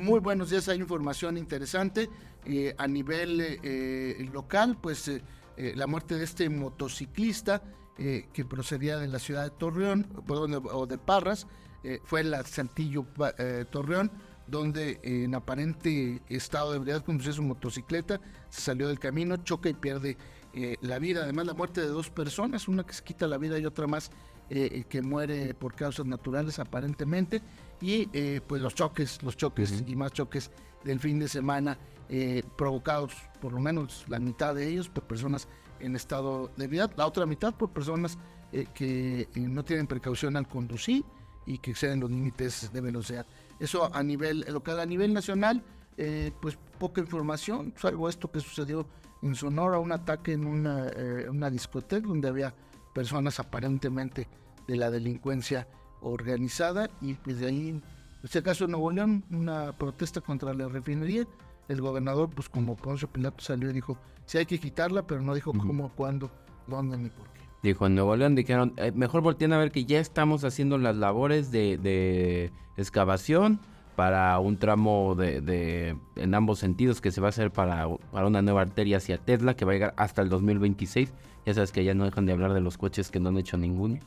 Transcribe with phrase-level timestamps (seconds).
[0.00, 2.08] Muy buenos días, hay información interesante.
[2.46, 5.10] Eh, a nivel eh, local, pues
[5.58, 7.62] la muerte de este motociclista
[7.98, 10.08] que procedía de la ciudad de Torreón,
[10.72, 11.46] o de Parras,
[12.04, 13.04] fue en la Santillo
[13.68, 14.10] Torreón,
[14.46, 19.74] donde en aparente estado de ebriedad conducía su motocicleta, se salió del camino, choca y
[19.74, 20.16] pierde
[20.80, 21.22] la vida.
[21.22, 24.10] Además, la muerte de dos personas, una que se quita la vida y otra más
[24.52, 27.40] eh, que muere por causas naturales aparentemente
[27.80, 30.50] y eh, pues los choques, los choques y más choques
[30.82, 31.78] del fin de semana
[32.08, 35.46] eh, provocados por lo menos la mitad de ellos por personas
[35.78, 38.18] en estado de vida, la otra mitad por personas
[38.74, 41.04] que no tienen precaución al conducir
[41.46, 43.26] y que exceden los límites de velocidad.
[43.60, 45.62] Eso a nivel local, a nivel nacional,
[46.40, 48.86] pues poca información, salvo esto que sucedió
[49.22, 50.86] en Sonora, un ataque en una,
[51.28, 52.54] una discoteca donde había
[52.94, 54.26] personas aparentemente
[54.66, 55.68] de la delincuencia
[56.00, 57.82] organizada y pues de ahí, en
[58.22, 61.24] este caso en Nuevo León, una protesta contra la refinería.
[61.68, 65.34] El gobernador, pues como Poncio Pilato salió y dijo, sí hay que quitarla, pero no
[65.34, 66.30] dijo cómo, cuándo,
[66.66, 67.40] dónde ni por qué.
[67.62, 70.96] Dijo, en Nuevo León dijeron, eh, mejor volteen a ver que ya estamos haciendo las
[70.96, 73.60] labores de, de excavación
[74.00, 78.26] para un tramo de, de, en ambos sentidos que se va a hacer para, para
[78.26, 81.12] una nueva arteria hacia Tesla que va a llegar hasta el 2026.
[81.44, 83.58] Ya sabes que ya no dejan de hablar de los coches que no han hecho
[83.58, 83.98] ninguno.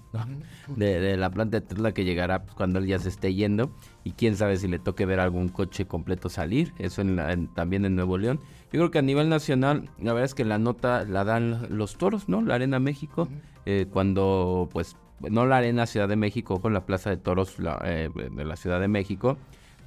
[0.76, 3.70] De, la planta de Tesla que llegará pues, cuando él ya se esté yendo.
[4.04, 6.74] Y quién sabe si le toque ver algún coche completo salir.
[6.80, 8.40] Eso en también en Nuevo León.
[8.72, 12.00] Yo creo que a nivel nacional, la verdad es que la nota la dan los
[12.00, 12.42] toros, ¿no?
[12.42, 13.28] La Arena México.
[13.68, 18.10] Eh, cuando, pues, no la Arena Ciudad de México, con la Plaza de Toros eh,
[18.32, 19.38] de la Ciudad de México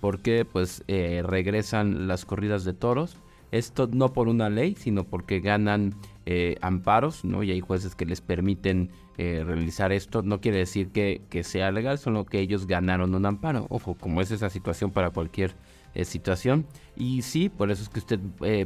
[0.06, 3.16] porque pues eh, regresan las corridas de toros.
[3.50, 7.42] Esto no por una ley, sino porque ganan eh, amparos, ¿no?
[7.42, 10.22] Y hay jueces que les permiten eh, realizar esto.
[10.22, 13.66] No quiere decir que, sea legal, solo que ellos ganaron un amparo.
[13.68, 15.56] Ojo, como es esa situación para cualquier
[16.04, 16.66] situación.
[16.94, 18.20] Y sí, por eso es que usted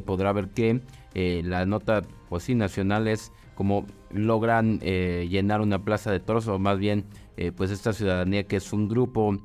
[0.05, 0.79] podrá ver que
[1.15, 6.77] la nota, pues sí, nacional es como logran llenar una plaza de toros, o más
[6.77, 7.05] bien,
[7.55, 9.39] pues esta ciudadanía que es un grupo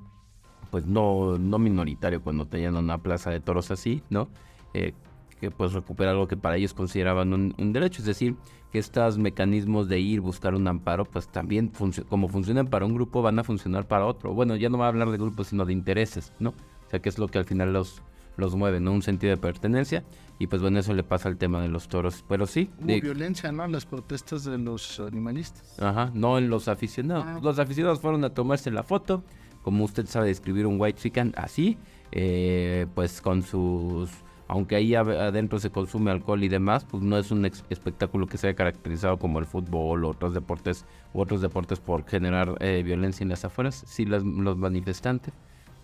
[0.76, 4.28] pues no, no minoritario cuando tenían una plaza de toros así, ¿no?
[4.75, 4.92] Eh,
[5.41, 8.37] que pues recupera algo que para ellos consideraban un, derecho, es decir,
[8.70, 11.72] que estos mecanismos de ir, buscar un amparo, pues también
[12.10, 14.34] como funcionan para un grupo, van a funcionar para otro.
[14.34, 16.50] Bueno, ya no va a hablar de grupos, sino de intereses, ¿no?
[16.50, 18.03] O sea, que es lo que al final los,
[18.37, 18.93] los mueve, ¿no?
[18.93, 20.04] Un sentido de pertenencia.
[20.38, 22.22] Y pues bueno, eso le pasa al tema de los toros.
[22.28, 22.69] Pero sí.
[22.78, 23.66] Hubo violencia, ¿no?
[23.66, 25.81] Las protestas de los animalistas.
[25.81, 27.25] Ajá, no en los aficionados.
[27.26, 27.41] Ah.
[27.43, 29.25] Los aficionados fueron a tomarse la foto
[29.66, 31.77] como usted sabe describir un white chicken así,
[32.12, 34.09] eh, pues con sus
[34.47, 38.55] aunque ahí adentro se consume alcohol y demás, pues no es un espectáculo que sea
[38.55, 43.31] caracterizado como el fútbol o otros deportes u otros deportes por generar eh, violencia en
[43.31, 43.82] las afueras.
[43.88, 45.34] Sí, los manifestantes,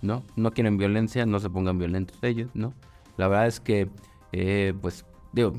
[0.00, 0.22] ¿no?
[0.36, 2.74] No quieren violencia, no se pongan violentos ellos, ¿no?
[3.16, 3.88] La verdad es que,
[4.30, 5.54] eh, pues, digo,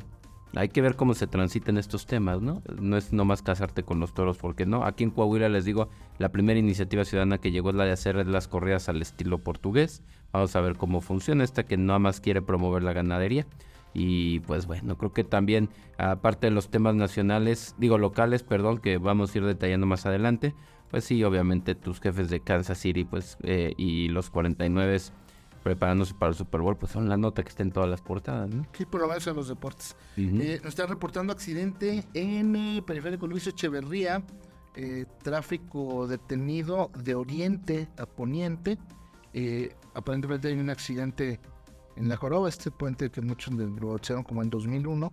[0.55, 2.61] hay que ver cómo se transitan estos temas, ¿no?
[2.79, 4.85] No es nomás casarte con los toros, porque no.
[4.85, 8.27] Aquí en Coahuila les digo, la primera iniciativa ciudadana que llegó es la de hacer
[8.27, 10.03] las corridas al estilo portugués.
[10.31, 13.47] Vamos a ver cómo funciona esta que nada más quiere promover la ganadería.
[13.95, 18.97] Y pues bueno, creo que también, aparte de los temas nacionales, digo locales, perdón, que
[18.97, 20.55] vamos a ir detallando más adelante,
[20.89, 24.99] pues sí, obviamente tus jefes de Kansas City pues eh, y los 49
[25.63, 28.49] preparándose para el Super Bowl, pues son la nota que está en todas las portadas,
[28.49, 28.67] ¿no?
[28.77, 29.95] Sí, por lo en los deportes.
[30.17, 34.23] Eh, nos están reportando accidente en el periférico Luis Echeverría,
[34.75, 38.77] eh, tráfico detenido de oriente a poniente.
[39.33, 41.39] Eh, aparentemente hay un accidente
[41.95, 45.11] en la Joroba, este puente que muchos lo hicieron como en 2001.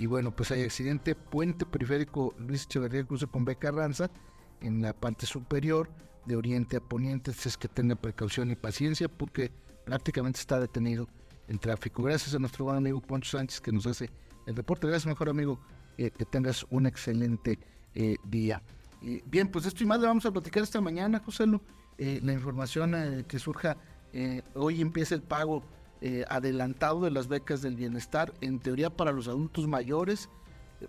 [0.00, 4.10] y bueno, pues hay accidente, puente periférico Luis Echeverría, cruce con Beca Ranza,
[4.60, 5.90] en la parte superior
[6.28, 9.50] de oriente a poniente, es que tenga precaución y paciencia porque
[9.84, 11.08] prácticamente está detenido
[11.48, 12.02] el tráfico.
[12.02, 14.10] Gracias a nuestro buen amigo Poncho Sánchez que nos hace
[14.46, 14.86] el reporte.
[14.86, 15.58] Gracias, mejor amigo,
[15.96, 17.58] eh, que tengas un excelente
[17.94, 18.62] eh, día.
[19.24, 21.44] bien, pues esto y más le vamos a platicar esta mañana, José
[21.96, 23.76] eh, la información que surja,
[24.54, 25.64] hoy empieza el pago
[26.28, 30.28] adelantado de las becas del bienestar, en teoría para los adultos mayores.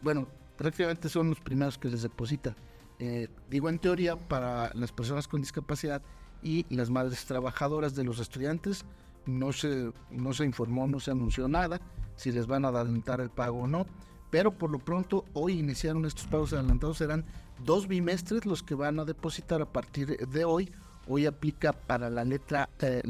[0.02, 0.28] bueno,
[0.58, 2.56] prácticamente son los primeros que les depositan
[3.00, 6.02] eh, digo en teoría, para las personas con discapacidad
[6.44, 8.86] y las madres trabajadoras de los estudiantes.
[9.26, 11.80] No se, no se informó, no se anunció nada,
[12.16, 13.86] si les van a adelantar el pago o no.
[14.32, 17.26] Pero por lo pronto, hoy iniciaron estos pagos adelantados, serán
[17.64, 20.72] dos bimestres los que van a depositar a partir de hoy.
[21.08, 23.02] Hoy aplica para la letra, eh,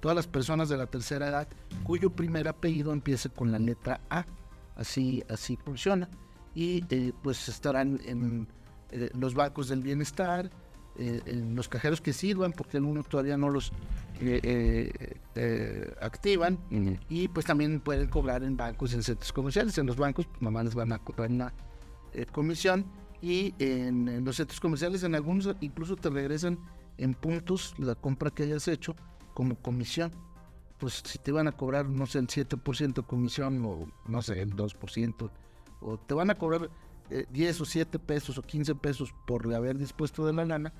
[0.00, 1.48] todas las personas de la tercera edad
[1.84, 4.26] cuyo primer apellido empiece con la letra A.
[4.76, 6.08] Así, así funciona
[6.54, 8.48] y eh, pues estarán en
[8.92, 10.50] eh, los bancos del bienestar,
[10.98, 13.72] eh, en los cajeros que sirvan, porque algunos todavía no los
[14.20, 14.92] eh,
[16.00, 16.58] activan.
[17.08, 19.78] Y pues también pueden cobrar en bancos, en centros comerciales.
[19.78, 21.52] En los bancos, pues nomás les van a cobrar una
[22.32, 22.84] comisión.
[23.22, 26.58] Y en, en los centros comerciales, en algunos incluso te regresan
[26.96, 28.96] en puntos la compra que hayas hecho
[29.34, 30.10] como comisión.
[30.78, 34.56] Pues si te van a cobrar, no sé, el 7% comisión o no sé, el
[34.56, 35.30] 2%,
[35.80, 36.70] o te van a cobrar
[37.10, 40.72] eh, 10 o 7 pesos o 15 pesos por haber dispuesto de la lana,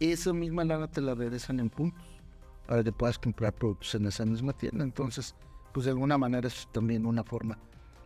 [0.00, 2.04] esa misma lana te la regresan en puntos
[2.66, 4.84] para que puedas comprar productos en esa misma tienda.
[4.84, 5.34] Entonces,
[5.72, 7.58] pues de alguna manera es también una forma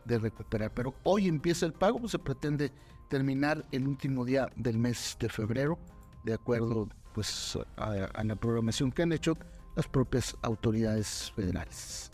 [0.05, 0.73] de recuperar.
[0.73, 2.73] Pero hoy empieza el pago, se pretende
[3.09, 5.79] terminar el último día del mes de febrero,
[6.25, 9.37] de acuerdo pues a, la programación que han hecho
[9.77, 12.11] las propias autoridades federales.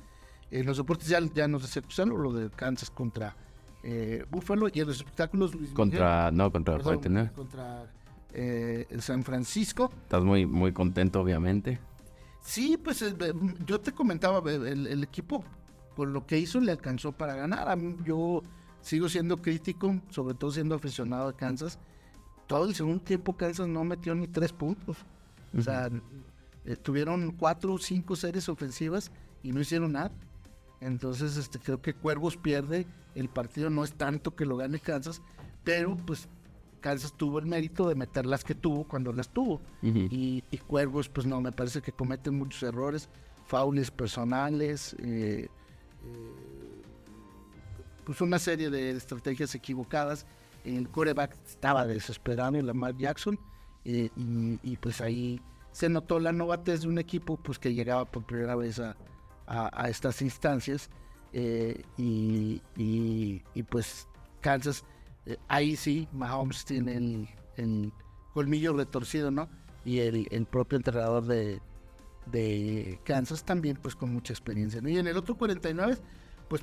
[0.50, 3.37] En los deportes ya, ya nos Cruzano, lo de Kansas contra
[3.82, 7.32] eh, Buffalo y en los espectáculos Luis Miguel, Contra, no, contra perdón, 49.
[7.34, 7.92] contra
[8.32, 9.90] eh, San Francisco.
[10.02, 11.78] Estás muy, muy contento, obviamente.
[12.40, 13.14] Sí, pues eh,
[13.66, 15.44] yo te comentaba, el, el equipo
[15.96, 17.76] con lo que hizo le alcanzó para ganar.
[17.76, 18.42] Mí, yo
[18.80, 21.78] sigo siendo crítico, sobre todo siendo aficionado a Kansas.
[22.46, 24.96] Todo el segundo tiempo Kansas no metió ni tres puntos.
[25.56, 25.90] O sea,
[26.64, 29.10] eh, tuvieron cuatro o cinco series ofensivas
[29.42, 30.12] y no hicieron nada.
[30.80, 32.86] Entonces, este, creo que Cuervos pierde.
[33.14, 35.22] El partido no es tanto que lo gane Kansas,
[35.64, 36.28] pero pues
[36.80, 39.60] Kansas tuvo el mérito de meter las que tuvo cuando las tuvo.
[39.82, 43.08] Y Cuervos, pues no, me parece que cometen muchos errores,
[43.46, 45.48] faules personales, eh,
[46.04, 46.82] eh,
[48.04, 50.26] pues una serie de estrategias equivocadas.
[50.64, 53.38] El coreback estaba desesperado, Lamar Jackson,
[53.84, 55.40] eh, y, y, pues ahí
[55.72, 58.96] se notó la novatez de un equipo pues que llegaba por primera vez a,
[59.48, 60.90] a- a estas instancias.
[61.32, 64.06] eh, y, y- y, pues
[64.40, 64.84] Kansas,
[65.26, 67.92] eh, ahí sí, Mahomes tiene el, el
[68.32, 69.48] colmillo retorcido, ¿no?
[69.84, 71.60] Y el, el propio entrenador de,
[72.32, 74.80] de Kansas también, pues con mucha experiencia.
[74.80, 74.88] ¿no?
[74.88, 75.98] Y en el otro 49,
[76.48, 76.62] pues,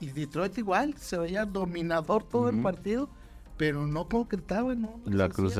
[0.00, 3.08] y Detroit igual, se veía dominador todo el partido,
[3.56, 5.00] pero no concretaba, ¿no?
[5.04, 5.54] No La Cruz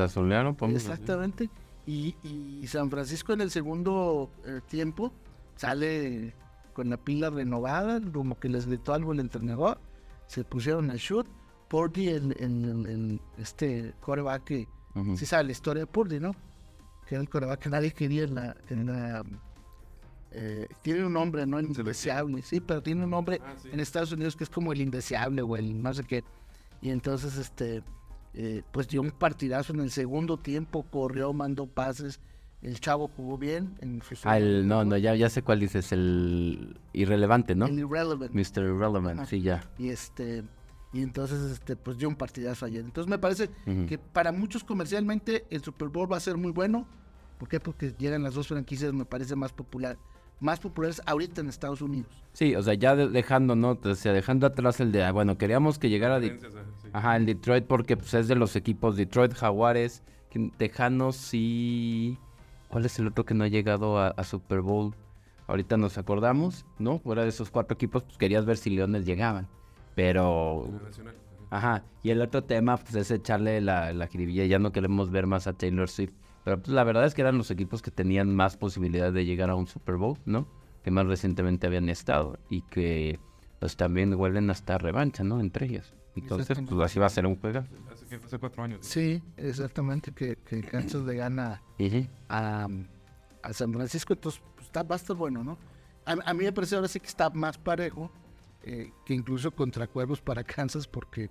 [0.73, 0.91] decir.
[0.91, 1.49] Exactamente.
[1.85, 5.11] Y, y San Francisco en el segundo eh, tiempo
[5.57, 6.33] sale
[6.79, 9.81] con la pila renovada, como que les gritó algo el entrenador,
[10.27, 11.27] se pusieron a shoot.
[11.67, 15.17] Purdy, el, el- el- el- este coreback que Ujú.
[15.17, 16.31] sí sabe la historia de Purdy, ¿no?
[17.05, 18.55] Que era el coreback que nadie quería en la...
[18.69, 19.23] en la,
[20.31, 21.59] eh, tiene un nombre, ¿no?
[21.59, 23.69] El indeseable, sí, pero tiene un nombre Ah, sí.
[23.73, 26.23] en Estados Unidos que es como el indeseable o el no sé qué.
[26.81, 27.83] Y entonces, este,
[28.33, 32.21] eh, pues dio un partidazo en el segundo tiempo, corrió, mandó pases.
[32.61, 33.75] El chavo jugó bien.
[33.81, 37.67] En su Ah, el, no, no, ya, ya sé cuál dices, el irrelevante, ¿no?
[37.67, 38.33] El irrelevant.
[38.33, 38.63] Mr.
[38.63, 39.25] Irrelevant, Ajá.
[39.25, 39.63] sí, ya.
[39.77, 40.43] Y este,
[40.91, 42.83] y entonces, este, pues dio un partidazo ayer.
[42.83, 43.49] Entonces me parece
[43.87, 46.85] que para muchos comercialmente el Super Bowl va a ser muy bueno.
[47.37, 47.61] ¿Por qué?
[47.61, 49.97] Porque llegan las dos franquicias, me parece más popular,
[50.41, 52.11] más populares ahorita en Estados Unidos.
[52.33, 53.79] Sí, o sea, ya de- dejando, ¿no?
[53.81, 56.89] O sea, dejando atrás el de, ah, bueno, queríamos que llegara de, ajá, sí.
[56.91, 62.17] ajá, el Detroit porque pues es de los equipos Detroit, Jaguares, que- Tejanos y...
[62.69, 64.95] ¿Cuál es el otro que no ha llegado a, a Super Bowl?
[65.47, 66.99] Ahorita nos acordamos, ¿no?
[66.99, 69.47] Fuera de esos cuatro equipos, pues querías ver si Leones llegaban.
[69.95, 70.69] Pero
[71.49, 71.83] ajá.
[72.03, 75.47] Y el otro tema pues es echarle la, la jiribilla, ya no queremos ver más
[75.47, 76.13] a Taylor Swift.
[76.43, 79.49] Pero pues la verdad es que eran los equipos que tenían más posibilidades de llegar
[79.49, 80.47] a un Super Bowl, ¿no?
[80.83, 83.19] Que más recientemente habían estado y que
[83.59, 85.39] pues también huelen hasta revancha, ¿no?
[85.39, 85.93] Entre ellas.
[86.15, 87.63] Entonces, pues así va a ser un juego.
[87.91, 88.79] Hace, que- hace cuatro años.
[88.81, 91.61] Sí, exactamente, que, que Kansas le gana
[92.27, 92.67] a,
[93.43, 95.57] a San Francisco, entonces pues, está, va a estar bueno, ¿no?
[96.05, 98.11] A, a mí me parece ahora sí que está más parejo
[98.63, 101.29] eh, que incluso contra Cuervos para Kansas, porque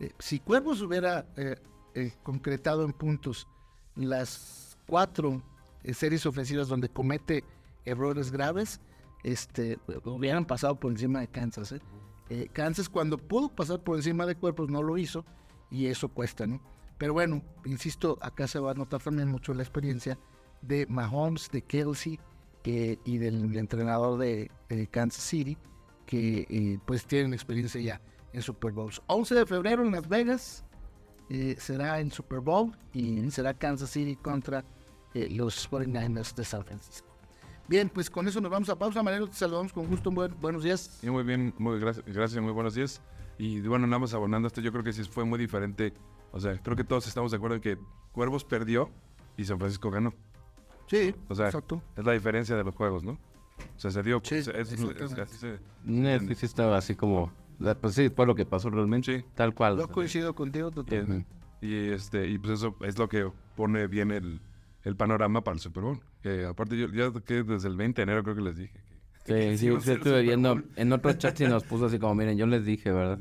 [0.00, 1.56] eh, si Cuervos hubiera eh,
[1.94, 3.48] eh, concretado en puntos
[3.96, 5.42] las cuatro
[5.82, 7.42] eh, series ofensivas donde comete
[7.84, 8.80] errores graves,
[9.24, 11.72] este, hubieran pasado por encima de Kansas.
[11.72, 11.80] ¿eh?
[12.30, 15.24] Eh, Kansas cuando pudo pasar por encima de Cuervos no lo hizo
[15.70, 16.60] y eso cuesta, ¿no?
[16.98, 20.18] Pero bueno, insisto, acá se va a notar también mucho la experiencia
[20.62, 22.18] de Mahomes, de Kelsey
[23.04, 24.50] y del entrenador de,
[24.90, 25.56] Kansas City,
[26.06, 28.00] que eh, pues tienen experiencia ya
[28.32, 29.00] en Super Bowls.
[29.06, 30.64] 11 de febrero en Las Vegas
[31.30, 34.64] eh, será el Super Bowl y será Kansas City contra
[35.14, 37.07] eh, los 49ers de San Francisco.
[37.68, 39.02] Bien, pues con eso nos vamos a pausa.
[39.02, 40.10] Manero, te saludamos con gusto.
[40.10, 41.00] Buen- buenos días.
[41.02, 43.00] Muy bien, muy gracias, gracias, muy buenos días.
[43.38, 45.92] Y bueno, nada más abonando esto, yo creo que sí fue muy diferente.
[46.32, 47.78] O sea, creo que todos estamos de acuerdo en que
[48.12, 48.90] Cuervos perdió
[49.36, 50.12] y San Francisco ganó.
[50.86, 51.82] Sí, O sea, exacto.
[51.96, 53.12] es la diferencia de los juegos, ¿no?
[53.12, 54.20] O sea, se dio.
[54.24, 57.30] Sí, se- es- es- Eh, sí, sí estaba así como...
[57.80, 59.18] Pues sí, fue lo que pasó realmente.
[59.20, 59.24] Sí.
[59.34, 59.76] Tal cual.
[59.78, 61.26] Yo coincido contigo y, totalmente.
[61.60, 64.40] y, este, y pues eso es lo que pone bien el,
[64.88, 66.00] el panorama para el Super Bowl.
[66.22, 68.80] Que aparte yo ya que desde el 20 de enero creo que les dije.
[69.24, 70.62] Sí, que sí, sí el estuve viendo.
[70.76, 73.18] En otro chat sí nos puso así como, miren, yo les dije, ¿verdad?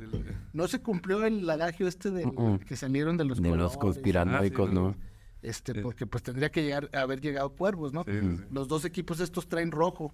[0.54, 4.70] No se cumplió el adagio este de que salieron de los De los conspiranoicos, Ah,
[4.70, 4.96] sí, ¿no?
[5.42, 5.80] Este, Sí.
[5.82, 8.04] porque pues tendría que llegar, haber llegado cuervos, ¿no?
[8.06, 8.44] Sí, sí, sí.
[8.52, 10.14] Los dos equipos estos traen rojo.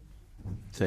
[0.71, 0.85] Sí.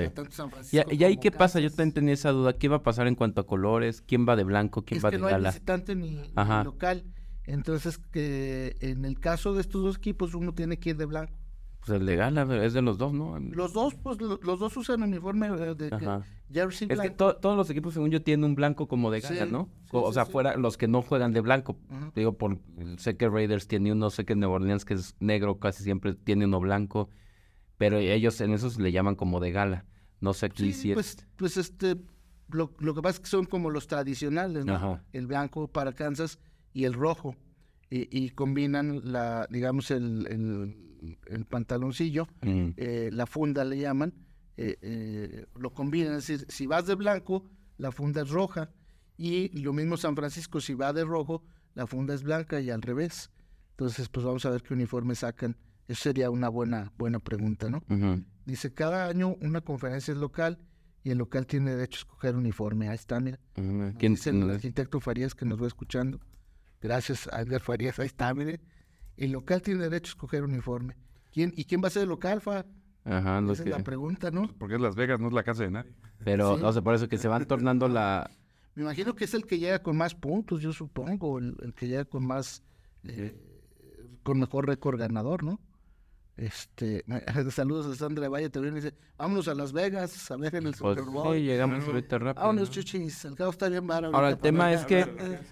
[0.73, 1.61] ¿Y, y ahí qué pasa?
[1.61, 2.53] Yo también tenía esa duda.
[2.59, 4.03] ¿Qué va a pasar en cuanto a colores?
[4.07, 4.85] ¿Quién va de blanco?
[4.85, 5.51] ¿Quién es va que de no hay gala?
[5.51, 6.21] visitante ni,
[6.65, 7.05] local.
[7.47, 11.33] Entonces, que en el caso de estos dos equipos, uno tiene que ir de blanco.
[11.81, 13.39] Pues el de gala es de los dos, ¿no?
[13.39, 16.25] Los dos, pues, lo- los dos usan uniforme eh, de, Ajá.
[16.53, 17.15] jersey Es que blanco.
[17.17, 19.69] to- todos los equipos, según yo, tienen un blanco como de gala, Sí, ¿no?
[19.85, 21.79] sí, o sea, fuera los que no juegan de blanco.
[22.17, 22.59] Digo, por,
[22.97, 26.47] sé que Raiders tiene uno, sé que Nueva Orleans, que es negro, casi siempre tiene
[26.47, 27.09] uno blanco.
[27.79, 29.85] Pero ellos en esos le llaman como de gala.
[30.21, 31.97] No sé aquí si es- pues, pues este,
[32.49, 34.75] lo, lo que pasa es que son como los tradicionales, ¿no?
[34.75, 35.05] Ajá.
[35.13, 36.41] El blanco para Kansas
[36.77, 37.35] y el rojo.
[37.89, 44.13] Y, y combinan la, digamos, el, el, el pantaloncillo, Mm, eh, la funda le llaman,
[44.57, 47.45] eh, eh, lo combinan, es decir, si vas de blanco,
[47.79, 48.71] la funda es roja,
[49.17, 51.43] y lo mismo San Francisco, si va de rojo,
[51.75, 53.31] la funda es blanca y al revés.
[53.71, 55.57] Entonces, pues vamos a ver qué uniforme sacan.
[55.89, 57.83] Eso sería una buena, buena pregunta, ¿no?
[58.47, 60.59] Dice, cada año una conferencia es local
[61.05, 62.89] y el local tiene derecho a escoger uniforme.
[62.89, 63.39] Ahí está, mira.
[63.99, 66.19] ¿Quién- dice el arquitecto Farías que nos va escuchando.
[66.81, 68.61] Gracias a Edgar Farías, ahí está, mire.
[69.17, 70.97] El local tiene derecho a escoger uniforme.
[71.33, 72.65] ¿Quién, ¿Y quién va a ser el local, Fa?
[73.05, 74.49] Ajá, Esa que- es la pregunta, ¿no?
[74.59, 75.93] Porque es Las Vegas, no es la casa de nadie.
[76.25, 76.63] Pero, Sí.
[76.65, 78.31] o sea, por eso que se van tornando la...
[78.75, 81.89] Me imagino que es el que llega con más puntos, yo supongo, el, el que
[81.89, 82.63] llega con más,
[83.05, 83.35] eh,
[84.23, 85.61] con mejor récord ganador, ¿no?
[86.37, 87.03] Este,
[87.51, 90.99] saludos a Sandra Valle también dice, vámonos a Las Vegas a ver en el Pues,
[90.99, 91.35] Super Bowl.
[91.35, 92.43] sí, llegamos ahorita rápido.
[92.47, 92.75] Vámonos, ¿no?
[92.75, 94.15] chuchis, el cabo está bien barato.
[94.15, 95.07] Ahora, el tema es que,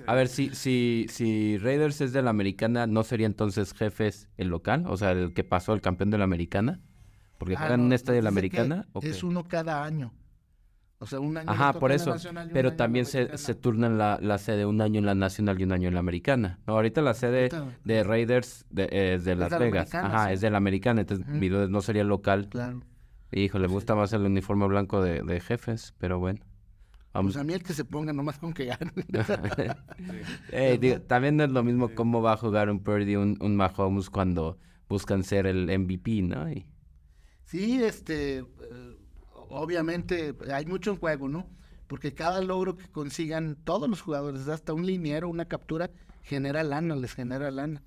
[0.06, 4.48] a ver, si, si, si Raiders es de la americana, ¿no sería entonces jefes el
[4.48, 4.84] local?
[4.86, 6.80] O sea, el que pasó el campeón de la americana.
[7.38, 8.86] Porque Ah, juegan en no, un estadio de la americana.
[8.92, 10.12] ¿o Es uno cada año.
[11.00, 11.50] O sea, un año.
[11.50, 12.10] Ajá, por en la eso.
[12.10, 15.64] nacional Pero también se, se turnan la, la sede un año en la nacional y
[15.64, 16.60] un año en la americana.
[16.66, 19.94] No, ahorita la sede Ahorita- de Raiders de, es de Las de Vegas.
[19.94, 20.34] Ajá, sí.
[20.34, 21.02] es de la americana.
[21.02, 22.48] Entonces, mi duda no sería local.
[22.48, 22.82] Claro.
[23.32, 26.40] Híjole, me gusta más el uniforme blanco de, de jefes, pero bueno.
[27.12, 27.34] Vamos.
[27.34, 28.90] Pues a mí el que se ponga nomás con que gane.
[30.50, 33.56] Eh, digo, también no es lo mismo cómo va a jugar un Purdy, un, un
[33.56, 34.58] Mahomes cuando
[34.88, 36.50] buscan ser el MVP, ¿no?
[36.50, 36.66] Y-
[37.44, 38.93] Sí, este, eh,
[39.54, 41.48] obviamente hay mucho en juego, ¿no?
[41.86, 45.90] Porque cada logro que consigan todos los jugadores, hasta un liniero, una captura,
[46.22, 47.82] genera lana, les genera lana.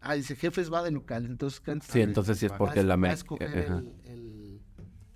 [0.00, 2.96] Ah, dice, jefes va de local, entonces Kansas sí, entonces sí es va porque la
[2.96, 4.60] va a escoger el, el-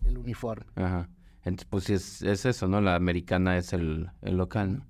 [0.05, 0.67] el uniforme.
[0.76, 1.09] Ajá.
[1.43, 2.81] Entonces, pues sí, es, es eso, ¿no?
[2.81, 4.87] La americana es el, el local, ¿no?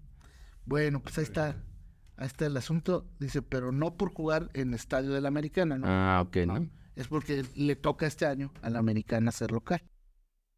[0.64, 1.56] Bueno, pues ahí está,
[2.16, 3.06] ahí está el asunto.
[3.18, 5.86] Dice, pero no por jugar en Estadio de la Americana, ¿no?
[5.86, 6.68] Ah, ok, ¿no?
[6.94, 9.82] Es porque le toca este año a la Americana ser local.